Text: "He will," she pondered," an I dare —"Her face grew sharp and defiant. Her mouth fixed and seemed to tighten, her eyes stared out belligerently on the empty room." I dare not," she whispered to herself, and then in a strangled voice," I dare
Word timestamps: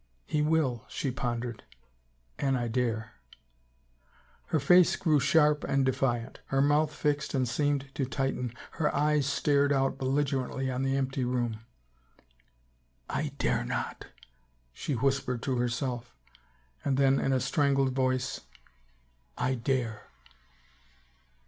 "He 0.25 0.41
will," 0.41 0.83
she 0.87 1.11
pondered," 1.11 1.63
an 2.39 2.55
I 2.55 2.67
dare 2.67 3.13
—"Her 4.47 4.59
face 4.59 4.95
grew 4.95 5.19
sharp 5.19 5.63
and 5.63 5.85
defiant. 5.85 6.39
Her 6.47 6.59
mouth 6.59 6.91
fixed 6.91 7.35
and 7.35 7.47
seemed 7.47 7.93
to 7.93 8.05
tighten, 8.05 8.51
her 8.71 8.91
eyes 8.95 9.27
stared 9.27 9.71
out 9.71 9.99
belligerently 9.99 10.71
on 10.71 10.81
the 10.81 10.97
empty 10.97 11.23
room." 11.23 11.59
I 13.11 13.33
dare 13.37 13.63
not," 13.63 14.07
she 14.73 14.93
whispered 14.95 15.43
to 15.43 15.57
herself, 15.57 16.15
and 16.83 16.97
then 16.97 17.19
in 17.19 17.31
a 17.31 17.39
strangled 17.39 17.93
voice," 17.93 18.41
I 19.37 19.53
dare 19.53 20.07